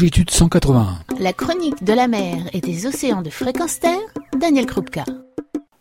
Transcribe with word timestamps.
longitude 0.00 0.30
181. 0.30 1.00
La 1.18 1.34
chronique 1.34 1.84
de 1.84 1.92
la 1.92 2.08
mer 2.08 2.38
et 2.54 2.62
des 2.62 2.86
océans 2.86 3.20
de 3.20 3.28
fréquence 3.28 3.80
terre, 3.80 4.00
Daniel 4.34 4.64
Krupka. 4.64 5.04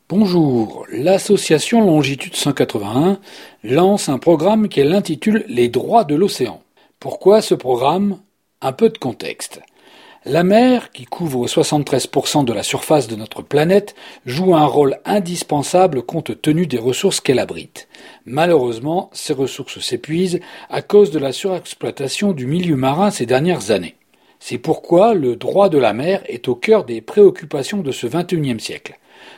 Bonjour, 0.09 0.85
l'association 0.91 1.79
Longitude 1.85 2.35
181 2.35 3.17
lance 3.63 4.09
un 4.09 4.17
programme 4.17 4.67
qu'elle 4.67 4.91
intitule 4.91 5.45
Les 5.47 5.69
droits 5.69 6.03
de 6.03 6.15
l'océan. 6.15 6.61
Pourquoi 6.99 7.41
ce 7.41 7.55
programme? 7.55 8.17
Un 8.59 8.73
peu 8.73 8.89
de 8.89 8.97
contexte. 8.97 9.61
La 10.25 10.43
mer, 10.43 10.91
qui 10.91 11.05
couvre 11.05 11.47
73% 11.47 12.43
de 12.43 12.51
la 12.51 12.63
surface 12.63 13.07
de 13.07 13.15
notre 13.15 13.41
planète, 13.41 13.95
joue 14.25 14.53
un 14.53 14.65
rôle 14.65 14.97
indispensable 15.05 16.03
compte 16.03 16.41
tenu 16.41 16.67
des 16.67 16.77
ressources 16.77 17.21
qu'elle 17.21 17.39
abrite. 17.39 17.87
Malheureusement, 18.25 19.09
ces 19.13 19.31
ressources 19.31 19.79
s'épuisent 19.79 20.41
à 20.69 20.81
cause 20.81 21.11
de 21.11 21.19
la 21.19 21.31
surexploitation 21.31 22.33
du 22.33 22.47
milieu 22.47 22.75
marin 22.75 23.11
ces 23.11 23.25
dernières 23.25 23.71
années. 23.71 23.95
C'est 24.39 24.57
pourquoi 24.57 25.13
le 25.13 25.35
droit 25.35 25.69
de 25.69 25.77
la 25.77 25.93
mer 25.93 26.23
est 26.27 26.47
au 26.47 26.55
cœur 26.55 26.85
des 26.85 27.01
préoccupations 27.01 27.81
de 27.81 27.91
ce 27.91 28.07
XXIe 28.07 28.59
siècle. 28.59 28.97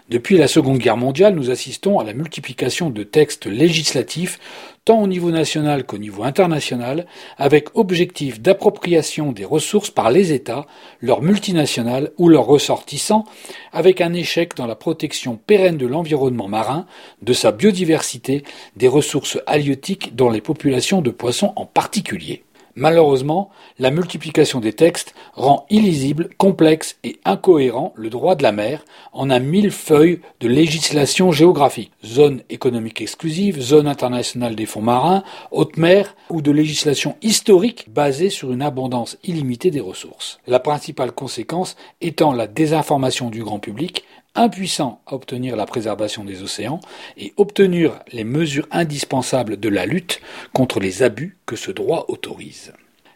Depuis 0.09 0.37
la 0.37 0.47
Seconde 0.47 0.77
Guerre 0.77 0.97
mondiale, 0.97 1.35
nous 1.35 1.49
assistons 1.49 1.99
à 1.99 2.03
la 2.03 2.13
multiplication 2.13 2.89
de 2.89 3.03
textes 3.03 3.45
législatifs, 3.45 4.39
tant 4.85 5.01
au 5.01 5.07
niveau 5.07 5.31
national 5.31 5.85
qu'au 5.85 5.97
niveau 5.97 6.23
international, 6.23 7.07
avec 7.37 7.75
objectif 7.75 8.41
d'appropriation 8.41 9.31
des 9.31 9.45
ressources 9.45 9.89
par 9.89 10.11
les 10.11 10.33
États, 10.33 10.65
leurs 10.99 11.21
multinationales 11.21 12.11
ou 12.17 12.29
leurs 12.29 12.45
ressortissants, 12.45 13.25
avec 13.71 14.01
un 14.01 14.13
échec 14.13 14.55
dans 14.55 14.67
la 14.67 14.75
protection 14.75 15.35
pérenne 15.35 15.77
de 15.77 15.87
l'environnement 15.87 16.47
marin, 16.47 16.85
de 17.21 17.33
sa 17.33 17.51
biodiversité, 17.51 18.43
des 18.75 18.87
ressources 18.87 19.39
halieutiques 19.47 20.15
dont 20.15 20.29
les 20.29 20.41
populations 20.41 21.01
de 21.01 21.11
poissons 21.11 21.53
en 21.55 21.65
particulier. 21.65 22.43
Malheureusement, 22.75 23.49
la 23.79 23.91
multiplication 23.91 24.59
des 24.59 24.73
textes 24.73 25.13
rend 25.33 25.65
illisible, 25.69 26.29
complexe 26.37 26.97
et 27.03 27.19
incohérent 27.25 27.93
le 27.95 28.09
droit 28.09 28.35
de 28.35 28.43
la 28.43 28.51
mer 28.51 28.85
en 29.13 29.29
un 29.29 29.39
millefeuille 29.39 30.21
de 30.39 30.47
législation 30.47 31.31
géographique, 31.31 31.91
zone 32.05 32.41
économique 32.49 33.01
exclusive, 33.01 33.59
zone 33.59 33.87
internationale 33.87 34.55
des 34.55 34.65
fonds 34.65 34.81
marins, 34.81 35.23
haute 35.51 35.77
mer 35.77 36.15
ou 36.29 36.41
de 36.41 36.51
législation 36.51 37.15
historique 37.21 37.87
basée 37.89 38.29
sur 38.29 38.51
une 38.51 38.61
abondance 38.61 39.17
illimitée 39.23 39.71
des 39.71 39.79
ressources. 39.79 40.39
La 40.47 40.59
principale 40.59 41.11
conséquence 41.11 41.75
étant 41.99 42.33
la 42.33 42.47
désinformation 42.47 43.29
du 43.29 43.43
grand 43.43 43.59
public 43.59 44.05
impuissant 44.35 45.01
à 45.07 45.13
obtenir 45.13 45.55
la 45.55 45.65
préservation 45.65 46.23
des 46.23 46.41
océans 46.41 46.79
et 47.17 47.33
obtenir 47.37 47.99
les 48.11 48.23
mesures 48.23 48.67
indispensables 48.71 49.59
de 49.59 49.69
la 49.69 49.85
lutte 49.85 50.21
contre 50.53 50.79
les 50.79 51.03
abus 51.03 51.37
que 51.45 51.55
ce 51.55 51.71
droit 51.71 52.05
autorise. 52.07 52.73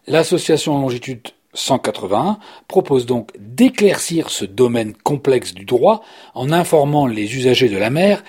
L'association 0.07 0.79
Longitude 0.79 1.29
181 1.53 2.37
propose 2.67 3.05
donc 3.05 3.31
d'éclaircir 3.39 4.29
ce 4.29 4.45
domaine 4.45 4.93
complexe 4.93 5.53
du 5.53 5.65
droit 5.65 6.03
en 6.33 6.51
informant 6.51 7.07
les 7.07 7.35
usagers 7.35 7.69
de 7.69 7.77
la 7.77 7.89
mer 7.89 8.23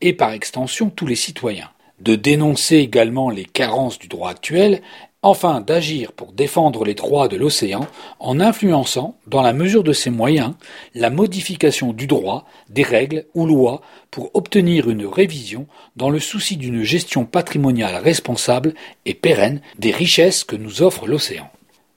et 0.00 0.12
par 0.12 0.32
extension 0.32 0.90
tous 0.90 1.06
les 1.06 1.16
citoyens, 1.16 1.70
de 2.00 2.16
dénoncer 2.16 2.76
également 2.78 3.30
les 3.30 3.44
carences 3.44 3.98
du 3.98 4.08
droit 4.08 4.30
actuel 4.30 4.82
enfin 5.22 5.60
d'agir 5.60 6.12
pour 6.12 6.32
défendre 6.32 6.84
les 6.84 6.94
droits 6.94 7.28
de 7.28 7.36
l'océan 7.36 7.86
en 8.18 8.40
influençant, 8.40 9.16
dans 9.26 9.40
la 9.40 9.52
mesure 9.52 9.84
de 9.84 9.92
ses 9.92 10.10
moyens, 10.10 10.54
la 10.94 11.10
modification 11.10 11.92
du 11.92 12.06
droit, 12.06 12.44
des 12.68 12.82
règles 12.82 13.24
ou 13.34 13.46
lois 13.46 13.80
pour 14.10 14.30
obtenir 14.34 14.90
une 14.90 15.06
révision 15.06 15.66
dans 15.96 16.10
le 16.10 16.18
souci 16.18 16.56
d'une 16.56 16.82
gestion 16.82 17.24
patrimoniale 17.24 18.02
responsable 18.02 18.74
et 19.06 19.14
pérenne 19.14 19.60
des 19.78 19.92
richesses 19.92 20.44
que 20.44 20.56
nous 20.56 20.82
offre 20.82 21.06
l'océan. 21.06 21.48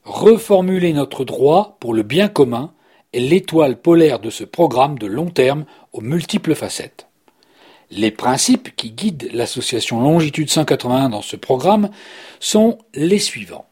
Reformuler 0.04 0.94
notre 0.94 1.26
droit 1.26 1.78
pour 1.80 1.94
le 1.94 2.04
bien 2.04 2.28
commun 2.28 2.72
est 3.14 3.20
l'étoile 3.20 3.78
polaire 3.82 4.20
de 4.20 4.30
ce 4.30 4.44
programme 4.44 5.00
de 5.00 5.08
long 5.08 5.32
terme 5.32 5.66
aux 5.94 6.02
multiples 6.02 6.54
facettes. 6.54 7.08
Les 7.92 8.12
principes 8.12 8.76
qui 8.76 8.92
guident 8.92 9.30
l'association 9.34 10.02
Longitude 10.02 10.50
181 10.50 11.10
dans 11.10 11.22
ce 11.22 11.36
programme 11.36 11.90
sont 12.40 12.80
les 12.94 13.20
suivants. 13.20 13.66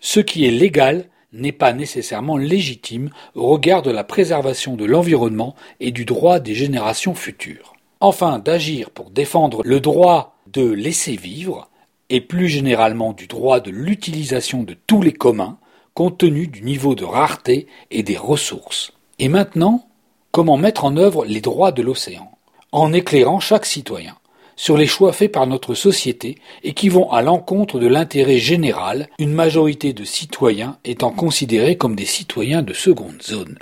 Ce 0.00 0.20
qui 0.20 0.44
est 0.46 0.50
légal 0.50 1.08
n'est 1.32 1.52
pas 1.52 1.72
nécessairement 1.72 2.36
légitime 2.36 3.10
au 3.34 3.46
regard 3.46 3.82
de 3.82 3.90
la 3.90 4.04
préservation 4.04 4.76
de 4.76 4.84
l'environnement 4.84 5.54
et 5.80 5.90
du 5.90 6.04
droit 6.04 6.40
des 6.40 6.54
générations 6.54 7.14
futures. 7.14 7.74
Enfin, 8.00 8.38
d'agir 8.38 8.90
pour 8.90 9.10
défendre 9.10 9.62
le 9.64 9.80
droit 9.80 10.36
de 10.52 10.62
laisser 10.70 11.16
vivre 11.16 11.70
et 12.10 12.20
plus 12.20 12.48
généralement 12.48 13.12
du 13.12 13.26
droit 13.26 13.60
de 13.60 13.70
l'utilisation 13.70 14.62
de 14.62 14.76
tous 14.86 15.02
les 15.02 15.12
communs 15.12 15.58
compte 15.94 16.18
tenu 16.18 16.48
du 16.48 16.62
niveau 16.62 16.94
de 16.94 17.04
rareté 17.04 17.66
et 17.90 18.02
des 18.02 18.16
ressources. 18.16 18.92
Et 19.18 19.28
maintenant, 19.28 19.88
comment 20.32 20.56
mettre 20.56 20.84
en 20.84 20.96
œuvre 20.96 21.24
les 21.24 21.40
droits 21.40 21.72
de 21.72 21.82
l'océan? 21.82 22.33
En 22.74 22.92
éclairant 22.92 23.38
chaque 23.38 23.66
citoyen 23.66 24.16
sur 24.56 24.76
les 24.76 24.88
choix 24.88 25.12
faits 25.12 25.30
par 25.30 25.46
notre 25.46 25.74
société 25.74 26.38
et 26.64 26.74
qui 26.74 26.88
vont 26.88 27.10
à 27.12 27.22
l'encontre 27.22 27.78
de 27.78 27.86
l'intérêt 27.86 28.38
général, 28.38 29.08
une 29.20 29.32
majorité 29.32 29.92
de 29.92 30.02
citoyens 30.02 30.76
étant 30.84 31.10
considérés 31.10 31.76
comme 31.76 31.94
des 31.94 32.04
citoyens 32.04 32.62
de 32.62 32.72
seconde 32.72 33.22
zone. 33.22 33.58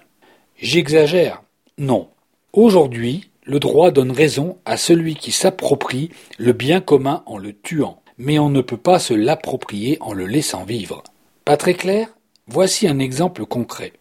J'exagère 0.56 1.43
Non. 1.77 2.09
Aujourd'hui, 2.55 3.28
le 3.45 3.61
droit 3.61 3.91
donne 3.91 4.12
raison 4.12 4.56
à 4.65 4.78
celui 4.78 5.15
qui 5.15 5.31
s'approprie 5.31 6.09
le 6.39 6.55
bien 6.55 6.81
commun 6.81 7.23
en 7.27 7.37
le 7.37 7.53
tuant, 7.53 8.00
mais 8.17 8.39
on 8.39 8.49
ne 8.49 8.62
peut 8.62 8.79
pas 8.79 8.99
se 8.99 9.12
l'approprier 9.12 9.99
en 10.00 10.15
le 10.15 10.27
laissant 10.27 10.65
vivre. 10.65 11.03
Pas 11.44 11.59
très 11.59 11.75
clair? 11.75 12.09
Voici 12.47 12.89
un 12.89 12.99
exemple 12.99 13.44
concret. 13.44 13.93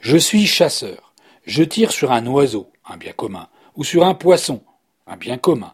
Je 0.00 0.16
suis 0.16 0.46
chasseur. 0.46 1.12
Je 1.44 1.62
tire 1.62 1.92
sur 1.92 2.12
un 2.12 2.26
oiseau, 2.26 2.70
un 2.88 2.96
bien 2.96 3.12
commun 3.12 3.48
ou 3.78 3.84
sur 3.84 4.04
un 4.04 4.12
poisson, 4.12 4.60
un 5.06 5.16
bien 5.16 5.38
commun. 5.38 5.72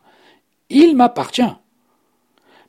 Il 0.69 0.95
m'appartient. 0.95 1.43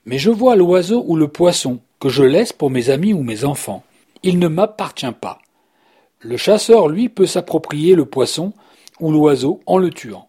Mais 0.06 0.18
je 0.18 0.32
vois 0.32 0.56
l'oiseau 0.56 1.04
ou 1.08 1.18
le 1.18 1.28
poisson 1.28 1.80
que 2.00 2.10
je 2.10 2.24
laisse 2.24 2.54
pour 2.54 2.72
mes 2.72 2.90
amis 2.90 3.14
ou 3.14 3.22
mes 3.22 3.44
enfants. 3.44 3.84
Il 4.24 4.40
ne 4.40 4.48
m'appartient 4.48 5.12
pas. 5.20 5.40
Le 6.20 6.38
chasseur, 6.38 6.88
lui, 6.88 7.10
peut 7.10 7.26
s'approprier 7.26 7.96
le 7.96 8.06
poisson 8.06 8.54
ou 9.00 9.12
l'oiseau 9.12 9.60
en 9.66 9.78
le 9.78 9.90
tuant. 9.90 10.28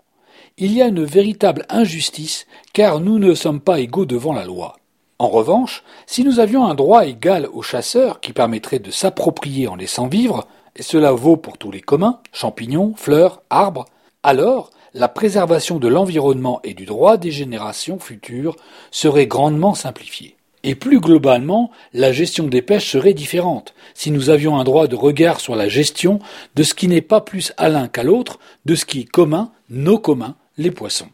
Il 0.59 0.72
y 0.72 0.83
a 0.83 0.89
une 0.89 1.05
véritable 1.05 1.66
injustice, 1.69 2.47
car 2.72 2.99
nous 3.00 3.19
ne 3.19 3.34
sommes 3.34 3.61
pas 3.61 3.78
égaux 3.78 4.06
devant 4.06 4.33
la 4.33 4.45
loi. 4.45 4.77
En 5.19 5.28
revanche, 5.28 5.84
si 6.06 6.25
nous 6.25 6.41
avions 6.41 6.66
un 6.66 6.75
droit 6.75 7.06
égal 7.06 7.49
au 7.53 7.62
chasseur 7.62 8.21
qui 8.21 8.33
permettrait 8.33 8.81
de 8.81 8.91
s'approprier 8.91 9.69
en 9.69 9.77
laissant 9.77 10.09
vivre, 10.09 10.49
et 10.75 10.83
cela 10.83 11.12
vaut 11.12 11.37
pour 11.37 11.59
tous 11.59 11.71
les 11.71 11.81
communs, 11.81 12.21
champignons, 12.33 12.95
fleurs, 12.97 13.43
arbres, 13.50 13.87
alors 14.22 14.71
la 14.97 15.09
préservation 15.09 15.79
de 15.79 15.89
l'environnement 15.89 16.61
et 16.65 16.73
du 16.73 16.87
droit 16.87 17.19
des 17.19 17.31
générations 17.31 17.99
futures 17.99 18.57
serait 18.91 19.27
grandement 19.27 19.75
simplifiée. 19.75 20.37
Et 20.65 20.75
plus 20.75 21.01
globalement, 21.01 21.71
la 21.93 22.12
gestion 22.12 22.47
des 22.47 22.62
pêches 22.62 22.91
serait 22.91 23.12
différente, 23.12 23.75
si 23.93 24.11
nous 24.11 24.31
avions 24.31 24.59
un 24.59 24.65
droit 24.65 24.87
de 24.89 24.97
regard 24.97 25.39
sur 25.39 25.55
la 25.55 25.69
gestion 25.69 26.19
de 26.55 26.62
ce 26.62 26.75
qui 26.75 26.89
n'est 26.89 27.03
pas 27.03 27.21
plus 27.21 27.53
à 27.59 27.69
l'un 27.69 27.89
qu'à 27.89 28.03
l'autre, 28.03 28.41
de 28.65 28.75
ce 28.75 28.87
qui 28.87 29.01
est 29.01 29.05
commun, 29.05 29.53
nos 29.69 29.99
communs, 29.99 30.34
les 30.57 30.71
poissons. 30.71 31.11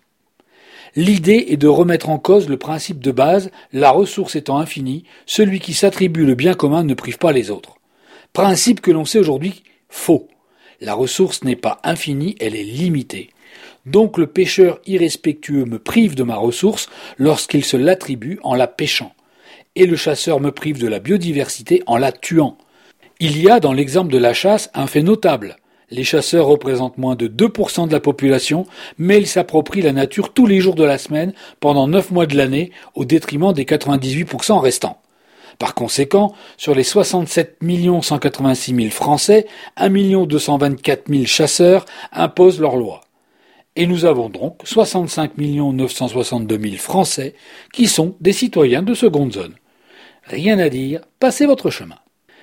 L'idée 0.95 1.47
est 1.49 1.57
de 1.57 1.69
remettre 1.69 2.09
en 2.09 2.19
cause 2.19 2.49
le 2.49 2.59
principe 2.59 3.01
de 3.01 3.11
base, 3.11 3.51
la 3.73 3.91
ressource 3.91 4.37
étant 4.37 4.59
infinie, 4.59 5.05
celui 5.27 5.59
qui 5.59 5.75
s'attribue 5.75 6.25
le 6.25 6.37
bien 6.37 6.55
commun 6.55 6.85
ne 6.85 6.95
prive 6.95 7.19
pas 7.19 7.33
les 7.33 7.51
autres. 7.51 7.79
Principe 8.33 8.81
que 8.81 8.93
l'on 8.93 9.05
sait 9.05 9.19
aujourd'hui 9.19 9.65
faux. 9.89 10.29
La 10.85 10.95
ressource 10.95 11.45
n'est 11.45 11.55
pas 11.55 11.79
infinie, 11.85 12.35
elle 12.41 12.57
est 12.57 12.65
limitée. 12.65 13.31
Donc 13.87 14.19
le 14.19 14.27
pêcheur 14.27 14.81
irrespectueux 14.85 15.65
me 15.65 15.79
prive 15.79 16.17
de 16.17 16.25
ma 16.25 16.35
ressource 16.35 16.89
lorsqu'il 17.19 17.65
se 17.65 17.77
l'attribue 17.77 18.41
en 18.43 18.57
la 18.57 18.67
pêchant. 18.67 19.13
Et 19.77 19.87
le 19.87 19.95
chasseur 19.95 20.41
me 20.41 20.51
prive 20.51 20.81
de 20.81 20.89
la 20.89 20.99
biodiversité 20.99 21.85
en 21.87 21.99
la 21.99 22.11
tuant. 22.11 22.59
Il 23.21 23.41
y 23.41 23.49
a 23.49 23.61
dans 23.61 23.73
l'exemple 23.73 24.13
de 24.13 24.19
la 24.19 24.35
chasse 24.35 24.71
un 24.75 24.89
fait 24.89 25.05
notable. 25.05 25.57
Les 25.93 26.03
chasseurs 26.03 26.47
représentent 26.47 26.99
moins 26.99 27.15
de 27.15 27.29
2% 27.29 27.87
de 27.87 27.93
la 27.93 28.01
population, 28.01 28.67
mais 28.99 29.19
ils 29.19 29.29
s'approprient 29.29 29.83
la 29.83 29.93
nature 29.93 30.33
tous 30.33 30.47
les 30.47 30.59
jours 30.59 30.75
de 30.75 30.83
la 30.83 30.99
semaine 30.99 31.33
pendant 31.61 31.87
9 31.87 32.11
mois 32.11 32.27
de 32.27 32.37
l'année 32.37 32.73
au 32.97 33.05
détriment 33.05 33.53
des 33.53 33.67
98% 33.67 34.59
restants. 34.59 35.02
Par 35.59 35.75
conséquent, 35.75 36.35
sur 36.57 36.75
les 36.75 36.83
67 36.83 37.59
186 38.03 38.75
000 38.75 38.91
Français, 38.91 39.47
1 39.77 40.27
224 40.27 41.09
000 41.09 41.25
chasseurs 41.27 41.85
imposent 42.13 42.61
leurs 42.61 42.77
lois. 42.77 43.03
Et 43.75 43.87
nous 43.87 44.05
avons 44.05 44.29
donc 44.29 44.61
65 44.65 45.33
962 45.39 46.59
000 46.59 46.77
Français 46.77 47.35
qui 47.73 47.87
sont 47.87 48.17
des 48.21 48.33
citoyens 48.33 48.83
de 48.83 48.95
seconde 48.95 49.33
zone. 49.33 49.55
Rien 50.25 50.59
à 50.59 50.69
dire, 50.69 51.01
passez 51.19 51.47
votre 51.47 51.71
chemin. 51.71 51.97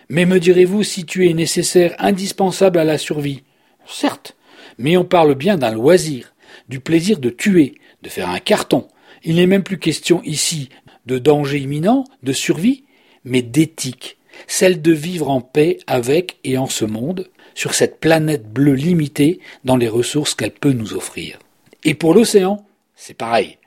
Mais 0.09 0.25
me 0.25 0.39
direz-vous 0.39 0.83
si 0.83 1.05
tu 1.05 1.29
es 1.29 1.33
nécessaire, 1.33 1.95
indispensable 2.00 2.79
à 2.79 2.83
la 2.83 2.97
survie? 2.97 3.44
Certes, 3.85 4.35
mais 4.79 4.97
on 4.97 5.05
parle 5.05 5.35
bien 5.35 5.57
d'un 5.57 5.71
loisir, 5.71 6.33
du 6.67 6.79
plaisir 6.79 7.19
de 7.19 7.29
tuer, 7.29 7.75
de 8.01 8.09
faire 8.09 8.29
un 8.29 8.39
carton. 8.39 8.88
Il 9.23 9.35
n'est 9.35 9.47
même 9.47 9.63
plus 9.63 9.77
question 9.77 10.21
ici 10.23 10.69
de 11.05 11.19
danger 11.19 11.59
imminent, 11.59 12.05
de 12.23 12.33
survie, 12.33 12.85
mais 13.24 13.42
d'éthique. 13.42 14.18
celle 14.48 14.81
de 14.81 14.94
vivre 14.94 15.30
en 15.30 15.42
paix 15.42 15.80
avec 15.86 16.38
et 16.45 16.57
en 16.57 16.68
ce 16.68 16.86
monde, 16.86 17.27
sur 17.56 17.74
cette 17.74 18.00
planète 18.00 18.50
bleue 18.50 18.74
limitée 18.74 19.42
dans 19.66 19.75
les 19.75 19.89
ressources 19.89 20.33
qu'elle 20.33 20.51
peut 20.51 20.71
nous 20.71 20.94
offrir. 20.94 21.39
Et 21.83 21.94
pour 21.94 22.13
l'océan, 22.13 22.66
c'est 22.95 23.18
pareil. 23.18 23.57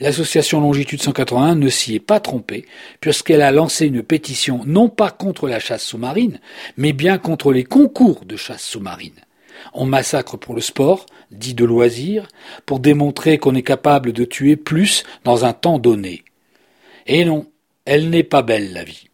L'association 0.00 0.60
Longitude 0.60 1.02
181 1.02 1.54
ne 1.54 1.68
s'y 1.68 1.94
est 1.94 2.00
pas 2.00 2.18
trompée, 2.18 2.64
puisqu'elle 3.00 3.42
a 3.42 3.52
lancé 3.52 3.86
une 3.86 4.02
pétition 4.02 4.62
non 4.66 4.88
pas 4.88 5.10
contre 5.10 5.48
la 5.48 5.60
chasse 5.60 5.84
sous-marine, 5.84 6.40
mais 6.76 6.92
bien 6.92 7.18
contre 7.18 7.52
les 7.52 7.64
concours 7.64 8.24
de 8.24 8.36
chasse 8.36 8.64
sous-marine. 8.64 9.20
On 9.74 9.84
massacre 9.84 10.36
pour 10.36 10.54
le 10.54 10.60
sport, 10.60 11.06
dit 11.30 11.54
de 11.54 11.64
loisir, 11.64 12.26
pour 12.66 12.80
démontrer 12.80 13.38
qu'on 13.38 13.54
est 13.54 13.62
capable 13.62 14.12
de 14.12 14.24
tuer 14.24 14.56
plus 14.56 15.04
dans 15.24 15.44
un 15.44 15.52
temps 15.52 15.78
donné. 15.78 16.24
Et 17.06 17.24
non, 17.24 17.46
elle 17.84 18.10
n'est 18.10 18.22
pas 18.22 18.42
belle 18.42 18.72
la 18.72 18.84
vie. 18.84 19.08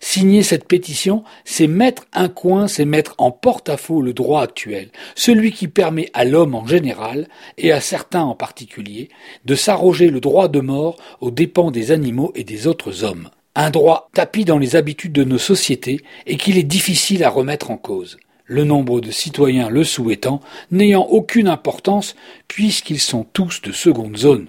Signer 0.00 0.42
cette 0.42 0.68
pétition, 0.68 1.24
c'est 1.44 1.66
mettre 1.66 2.06
un 2.12 2.28
coin, 2.28 2.68
c'est 2.68 2.84
mettre 2.84 3.14
en 3.18 3.30
porte-à-faux 3.30 4.02
le 4.02 4.12
droit 4.12 4.42
actuel, 4.42 4.90
celui 5.14 5.52
qui 5.52 5.68
permet 5.68 6.10
à 6.12 6.24
l'homme 6.24 6.54
en 6.54 6.66
général, 6.66 7.28
et 7.58 7.72
à 7.72 7.80
certains 7.80 8.22
en 8.22 8.34
particulier, 8.34 9.08
de 9.44 9.54
s'arroger 9.54 10.10
le 10.10 10.20
droit 10.20 10.48
de 10.48 10.60
mort 10.60 10.96
aux 11.20 11.30
dépens 11.30 11.70
des 11.70 11.92
animaux 11.92 12.32
et 12.34 12.44
des 12.44 12.66
autres 12.66 13.04
hommes. 13.04 13.30
Un 13.54 13.70
droit 13.70 14.10
tapis 14.12 14.44
dans 14.44 14.58
les 14.58 14.76
habitudes 14.76 15.12
de 15.12 15.24
nos 15.24 15.38
sociétés 15.38 16.00
et 16.26 16.36
qu'il 16.36 16.58
est 16.58 16.62
difficile 16.62 17.24
à 17.24 17.30
remettre 17.30 17.70
en 17.70 17.78
cause 17.78 18.18
le 18.46 18.64
nombre 18.64 19.00
de 19.00 19.10
citoyens 19.10 19.68
le 19.68 19.84
souhaitant 19.84 20.40
n'ayant 20.70 21.02
aucune 21.02 21.48
importance 21.48 22.14
puisqu'ils 22.48 23.00
sont 23.00 23.24
tous 23.24 23.60
de 23.60 23.72
seconde 23.72 24.16
zone. 24.16 24.48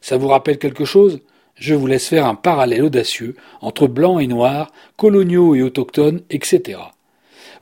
Ça 0.00 0.16
vous 0.16 0.28
rappelle 0.28 0.58
quelque 0.58 0.84
chose? 0.84 1.20
Je 1.60 1.74
vous 1.74 1.86
laisse 1.86 2.08
faire 2.08 2.24
un 2.24 2.34
parallèle 2.34 2.82
audacieux 2.82 3.36
entre 3.60 3.86
blancs 3.86 4.22
et 4.22 4.26
noirs, 4.26 4.72
coloniaux 4.96 5.54
et 5.54 5.60
autochtones, 5.60 6.22
etc. 6.30 6.78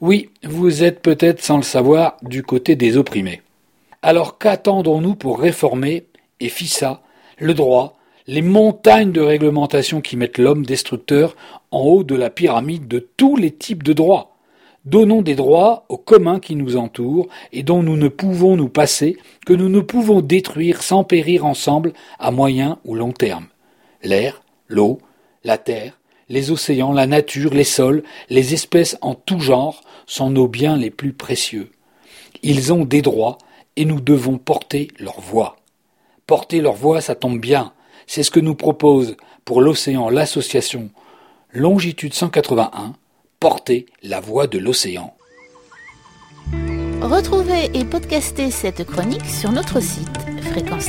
Oui, 0.00 0.31
vous 0.45 0.85
êtes 0.85 1.03
peut-être 1.03 1.43
sans 1.43 1.56
le 1.56 1.65
savoir 1.65 2.17
du 2.23 2.45
côté 2.45 2.77
des 2.77 2.97
opprimés. 2.97 3.43
Alors 4.00 4.39
qu'attendons-nous 4.39 5.17
pour 5.17 5.41
réformer, 5.41 6.06
et 6.39 6.49
FISA, 6.49 7.03
le 7.39 7.55
droit, 7.55 7.99
les 8.29 8.41
montagnes 8.41 9.11
de 9.11 9.21
réglementation 9.21 10.00
qui 10.00 10.17
mettent 10.17 10.39
l'homme 10.39 10.65
destructeur 10.65 11.35
en 11.73 11.81
haut 11.81 12.05
de 12.05 12.15
la 12.15 12.31
pyramide 12.31 12.87
de 12.87 13.00
tous 13.17 13.35
les 13.35 13.50
types 13.50 13.83
de 13.83 13.95
droits? 13.95 14.37
Donnons 14.85 15.23
des 15.23 15.35
droits 15.35 15.87
aux 15.89 15.99
communs 15.99 16.39
qui 16.39 16.55
nous 16.55 16.77
entourent 16.77 17.27
et 17.53 17.65
dont 17.65 17.83
nous 17.83 17.97
ne 17.97 18.06
pouvons 18.06 18.56
nous 18.56 18.69
passer, 18.69 19.17
que 19.45 19.55
nous 19.55 19.69
ne 19.69 19.81
pouvons 19.81 20.21
détruire 20.21 20.83
sans 20.85 21.03
périr 21.03 21.45
ensemble 21.45 21.95
à 22.21 22.31
moyen 22.31 22.79
ou 22.85 22.95
long 22.95 23.11
terme. 23.11 23.49
L'air, 24.03 24.43
l'eau, 24.69 24.99
la 25.45 25.59
terre, 25.59 25.99
les 26.29 26.50
océans, 26.50 26.93
la 26.93 27.06
nature, 27.06 27.55
les 27.55 27.65
sols, 27.65 28.03
les 28.29 28.55
espèces 28.55 28.99
en 29.00 29.15
tout 29.15 29.41
genre 29.41 29.83
sont 30.06 30.31
nos 30.31 30.49
biens 30.49 30.77
les 30.77 30.91
plus 30.91 31.12
précieux. 31.12 31.71
Ils 32.43 32.73
ont 32.73 32.85
des 32.85 33.03
droits 33.03 33.39
et 33.77 33.85
nous 33.85 34.00
devons 34.00 34.39
porter 34.39 34.89
leur 34.99 35.21
voix. 35.21 35.56
Porter 36.27 36.61
leur 36.61 36.75
voix, 36.75 37.00
ça 37.00 37.15
tombe 37.15 37.41
bien. 37.41 37.73
C'est 38.06 38.23
ce 38.23 38.31
que 38.31 38.41
nous 38.41 38.55
propose 38.55 39.17
pour 39.45 39.61
l'océan 39.61 40.11
l'association 40.11 40.91
Longitude 41.53 42.12
181 42.12 42.95
porter 43.41 43.87
la 44.03 44.21
voix 44.21 44.47
de 44.47 44.59
l'océan. 44.59 45.15
Retrouvez 47.00 47.71
et 47.75 47.85
podcastez 47.85 48.50
cette 48.50 48.85
chronique 48.85 49.25
sur 49.25 49.53
notre 49.53 49.81
site 49.81 50.09
fréquence 50.43 50.89